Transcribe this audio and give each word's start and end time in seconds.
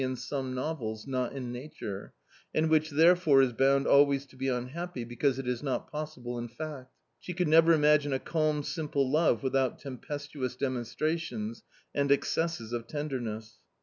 in 0.01 0.15
some 0.15 0.55
novels, 0.55 1.05
not 1.05 1.31
in 1.31 1.51
nature, 1.51 2.11
and 2.55 2.67
which 2.71 2.89
therefore 2.89 3.39
is 3.43 3.53
bound 3.53 3.85
■ 3.85 3.87
always 3.87 4.25
to 4.25 4.35
be 4.35 4.47
unhappy 4.47 5.03
because 5.03 5.37
it 5.37 5.47
is 5.47 5.61
not 5.61 5.91
possible 5.91 6.39
in 6.39 6.47
fact. 6.47 6.89
I 6.89 6.95
She 7.19 7.33
could 7.35 7.47
never 7.47 7.71
imagine 7.71 8.11
a 8.11 8.17
calm 8.17 8.63
simple 8.63 9.07
love 9.11 9.43
without 9.43 9.77
tem 9.77 9.99
pestuous 9.99 10.55
demonstrations 10.57 11.61
and 11.93 12.11
excesses 12.11 12.73
of 12.73 12.87
tenderness. 12.87 13.57